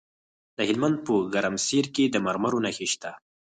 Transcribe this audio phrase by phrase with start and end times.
[0.57, 3.11] د هلمند په ګرمسیر کې د مرمرو نښې شته.